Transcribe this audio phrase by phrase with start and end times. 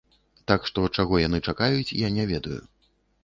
[0.51, 2.57] Так што, чаго яны чакаюць, я не ведаю.